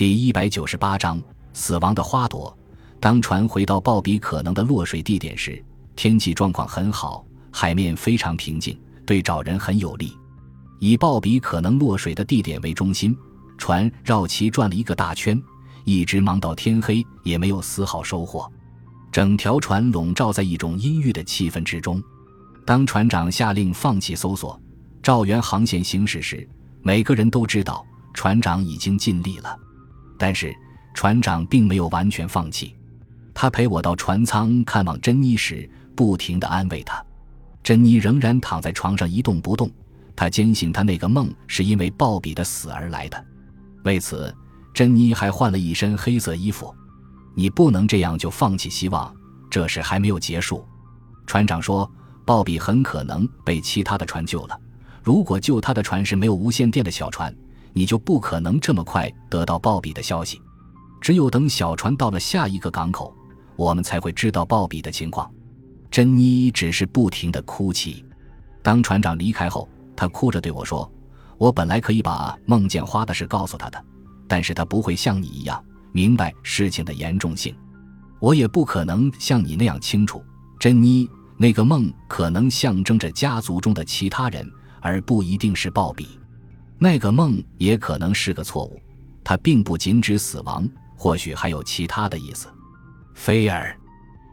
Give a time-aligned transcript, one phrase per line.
[0.00, 1.20] 第一百九十八章
[1.52, 2.56] 死亡的花朵。
[2.98, 5.62] 当船回到鲍比可能的落水地点时，
[5.94, 10.16] 天气状况很好，海面非常平静，对找人很有利。
[10.78, 13.14] 以鲍比可能落水的地点为中心，
[13.58, 15.38] 船绕其转了一个大圈，
[15.84, 18.50] 一直忙到天黑，也没有丝毫收获。
[19.12, 22.02] 整条船笼罩在一种阴郁的气氛之中。
[22.64, 24.58] 当船长下令放弃搜索，
[25.02, 26.48] 照原航线行驶时，
[26.80, 29.54] 每个人都知道船长已经尽力了。
[30.20, 30.54] 但是，
[30.92, 32.76] 船长并没有完全放弃。
[33.32, 37.02] 他陪我到船舱看望珍妮时，不停地安慰她。
[37.62, 39.70] 珍妮仍然躺在床上一动不动。
[40.14, 43.24] 他坚信他那个梦是因为鲍比的死而来的。
[43.84, 44.34] 为此，
[44.74, 46.74] 珍妮还换了一身黑色衣服。
[47.34, 49.10] 你不能这样就放弃希望，
[49.48, 50.62] 这事还没有结束。
[51.26, 51.90] 船长说，
[52.26, 54.60] 鲍比很可能被其他的船救了。
[55.02, 57.34] 如果救他的船是没有无线电的小船。
[57.72, 60.40] 你就不可能这么快得到鲍比的消息，
[61.00, 63.14] 只有等小船到了下一个港口，
[63.56, 65.30] 我们才会知道鲍比的情况。
[65.90, 68.04] 珍妮只是不停的哭泣。
[68.62, 70.90] 当船长离开后，她哭着对我说
[71.36, 73.84] ：“我本来可以把梦见花的事告诉他的，
[74.28, 75.62] 但是他不会像你一样
[75.92, 77.54] 明白事情的严重性。
[78.20, 80.22] 我也不可能像你那样清楚，
[80.58, 84.46] 珍妮，那个梦可能象征着家族中的其他人，
[84.80, 86.06] 而不一定是鲍比。”
[86.82, 88.80] 那个梦也可能是个错误，
[89.22, 92.48] 它并不仅指死亡，或许还有其他的意思。
[93.14, 93.78] 菲尔，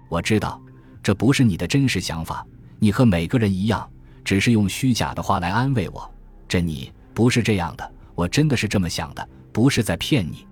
[0.07, 0.61] 我知道
[1.03, 2.47] 这不是你的真实想法，
[2.79, 3.85] 你和每个人一样，
[4.23, 6.09] 只是用虚假的话来安慰我。
[6.47, 10.47] 珍妮，不是这样的，我真的是这么想的，不是在骗你。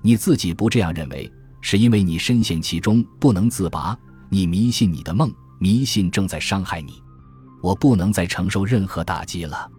[0.00, 3.94] 你自己不这样认为，是因为你深陷其中不能自拔，
[4.30, 7.02] 你迷信你的梦，迷信正在伤害你。
[7.62, 9.70] 我不能再承受任何打击了。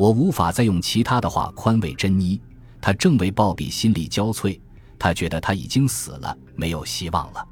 [0.00, 2.40] 我无法再用其他的话宽慰珍妮，
[2.80, 4.58] 她正为鲍比心力交瘁，
[4.98, 7.46] 她觉得他已经死了，没有希望了。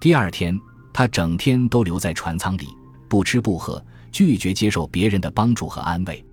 [0.00, 0.60] 第二天，
[0.92, 2.66] 他整天都留在船舱里，
[3.08, 6.24] 不吃不喝，拒绝接受别人的帮助和安慰。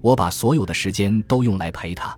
[0.00, 2.16] 我把所有的时间都用来陪他。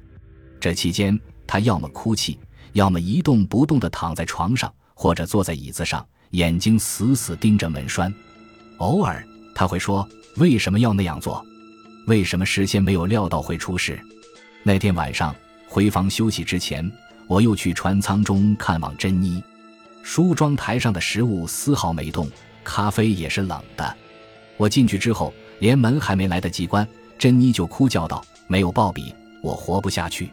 [0.61, 1.19] 这期间，
[1.49, 2.39] 他要么哭泣，
[2.75, 8.15] 要么一动不动地躺在床上，或者坐在椅子上，眼睛死死盯着门栓。
[8.79, 10.09] 偶尔，他会说
[10.39, 11.45] ：“为什么要那样做？”
[12.07, 13.99] 为什么事先没有料到会出事？
[14.63, 15.35] 那天晚上
[15.67, 16.91] 回房休息之前，
[17.27, 19.43] 我又去船舱中看望珍妮。
[20.03, 22.31] 梳妆台上的食物丝毫没动，
[22.63, 23.97] 咖啡也是冷的。
[24.59, 26.87] 我进去之后，连门还没来得及关，
[27.19, 30.31] 珍妮就哭叫道：“没有鲍比，我活不下去。”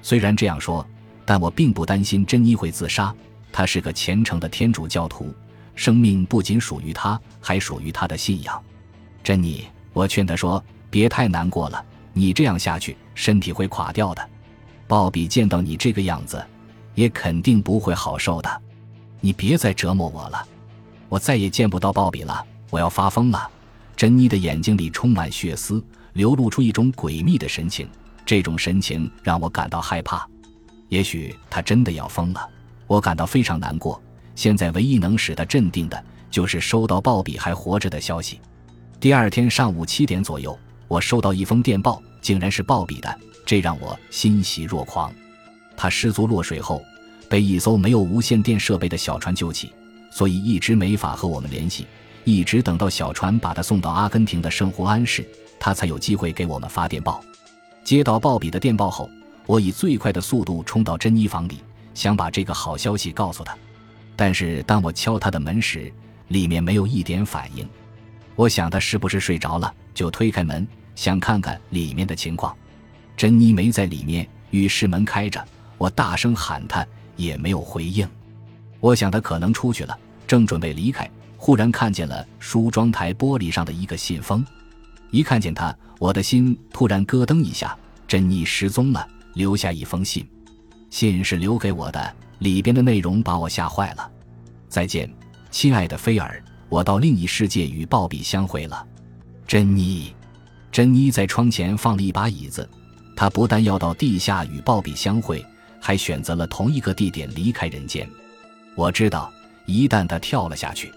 [0.00, 0.86] 虽然这样说，
[1.26, 3.14] 但我并不担心珍妮会自杀。
[3.52, 5.34] 她是个虔诚的天主教徒，
[5.74, 8.62] 生命不仅属于她，还属于她的信仰。
[9.22, 10.62] 珍妮，我劝她说。
[10.92, 11.82] 别太难过了，
[12.12, 14.28] 你这样下去，身体会垮掉的。
[14.86, 16.44] 鲍比见到你这个样子，
[16.94, 18.62] 也肯定不会好受的。
[19.18, 20.46] 你别再折磨我了，
[21.08, 23.50] 我再也见不到鲍比了，我要发疯了。
[23.96, 25.82] 珍妮的眼睛里充满血丝，
[26.12, 27.88] 流露出一种诡秘的神情，
[28.26, 30.28] 这种神情让我感到害怕。
[30.90, 32.46] 也许他真的要疯了，
[32.86, 33.98] 我感到非常难过。
[34.34, 38.38] 现在唯一能使他镇定的，就是收到鲍比还活着的消息。
[39.00, 40.58] 第二天上午七点左右。
[40.92, 45.10] 我收到一封电报，竟然是鲍比的，这让我欣喜若狂。
[45.74, 46.84] 他失足落水后，
[47.30, 49.72] 被一艘没有无线电设备的小船救起，
[50.10, 51.86] 所以一直没法和我们联系。
[52.24, 55.26] 一直等到小船把他送到阿根廷的圣胡安市，
[55.58, 57.24] 他才有机会给我们发电报。
[57.82, 59.08] 接到鲍比的电报后，
[59.46, 61.62] 我以最快的速度冲到珍妮房里，
[61.94, 63.56] 想把这个好消息告诉她。
[64.14, 65.90] 但是当我敲她的门时，
[66.28, 67.66] 里面没有一点反应。
[68.36, 70.68] 我想她是不是睡着了，就推开门。
[70.94, 72.56] 想看看里面的情况，
[73.16, 75.44] 珍妮没在里面，浴室门开着，
[75.78, 76.86] 我大声喊她，
[77.16, 78.08] 也没有回应。
[78.80, 84.44] 我想她可能出去了，正准备离开，忽然看见了梳妆台玻璃上的一个信封。
[85.10, 87.76] 一看见她，我的心突然咯噔一下。
[88.08, 90.28] 珍妮失踪了，留下一封信，
[90.90, 94.10] 信是留给我的，里边的内容把我吓坏了。
[94.68, 95.10] 再见，
[95.50, 98.86] 亲爱的菲尔，我到另一世界与鲍比相会了，
[99.46, 100.14] 珍妮。
[100.72, 102.66] 珍妮在窗前放了一把椅子，
[103.14, 105.44] 她不但要到地下与鲍比相会，
[105.78, 108.08] 还选择了同一个地点离开人间。
[108.74, 109.30] 我知道，
[109.66, 110.90] 一旦她跳了下去，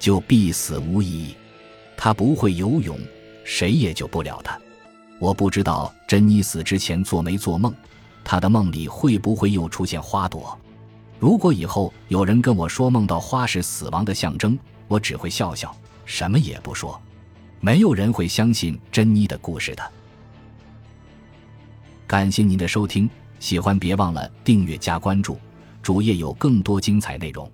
[0.00, 1.32] 就必死无疑。
[1.96, 2.98] 她不会游泳，
[3.44, 4.58] 谁也救不了她。
[5.20, 7.72] 我不知道珍妮死之前做没做梦，
[8.24, 10.58] 她的梦里会不会又出现花朵？
[11.20, 14.58] 如果以后有人跟我说梦到花是死亡的象征，
[14.88, 15.72] 我只会笑笑，
[16.04, 17.00] 什么也不说。
[17.64, 19.82] 没有人会相信珍妮的故事的。
[22.06, 23.08] 感谢您的收听。
[23.40, 25.38] 喜欢别忘了订阅加关注，
[25.82, 27.50] 主页有更多精彩内容。